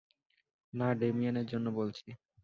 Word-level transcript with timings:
না, 0.73 0.87
ডেমিয়েনের 0.93 1.45
জন্য 1.45 1.67
বলছি। 1.71 2.07